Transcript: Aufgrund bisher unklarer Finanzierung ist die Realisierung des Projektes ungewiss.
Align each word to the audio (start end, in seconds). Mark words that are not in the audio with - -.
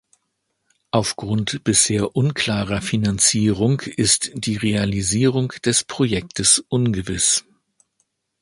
Aufgrund 0.89 1.63
bisher 1.63 2.15
unklarer 2.15 2.81
Finanzierung 2.81 3.81
ist 3.81 4.31
die 4.33 4.57
Realisierung 4.57 5.49
des 5.63 5.83
Projektes 5.83 6.57
ungewiss. 6.69 7.45